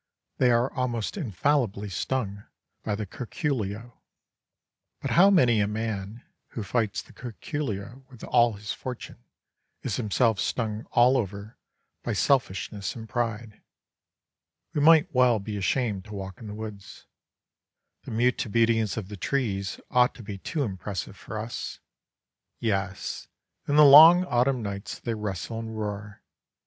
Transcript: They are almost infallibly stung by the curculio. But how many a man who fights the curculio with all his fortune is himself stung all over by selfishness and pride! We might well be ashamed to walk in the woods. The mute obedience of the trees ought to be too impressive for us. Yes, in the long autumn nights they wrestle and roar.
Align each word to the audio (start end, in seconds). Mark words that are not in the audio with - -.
They 0.39 0.49
are 0.49 0.73
almost 0.73 1.15
infallibly 1.15 1.87
stung 1.91 2.45
by 2.83 2.95
the 2.95 3.05
curculio. 3.05 4.01
But 4.99 5.11
how 5.11 5.29
many 5.29 5.59
a 5.59 5.67
man 5.67 6.23
who 6.53 6.63
fights 6.63 7.03
the 7.03 7.13
curculio 7.13 8.03
with 8.09 8.23
all 8.23 8.53
his 8.53 8.73
fortune 8.73 9.23
is 9.83 9.97
himself 9.97 10.39
stung 10.39 10.85
all 10.93 11.17
over 11.19 11.59
by 12.01 12.13
selfishness 12.13 12.95
and 12.95 13.07
pride! 13.07 13.61
We 14.73 14.81
might 14.81 15.13
well 15.13 15.37
be 15.37 15.55
ashamed 15.55 16.05
to 16.05 16.15
walk 16.15 16.39
in 16.39 16.47
the 16.47 16.55
woods. 16.55 17.05
The 18.05 18.09
mute 18.09 18.43
obedience 18.43 18.97
of 18.97 19.07
the 19.07 19.17
trees 19.17 19.79
ought 19.91 20.15
to 20.15 20.23
be 20.23 20.39
too 20.39 20.63
impressive 20.63 21.15
for 21.15 21.37
us. 21.37 21.79
Yes, 22.57 23.27
in 23.67 23.75
the 23.75 23.85
long 23.85 24.25
autumn 24.25 24.63
nights 24.63 24.97
they 24.97 25.13
wrestle 25.13 25.59
and 25.59 25.77
roar. 25.77 26.23